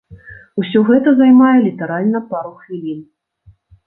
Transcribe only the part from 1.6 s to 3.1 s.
літаральна пару хвілін.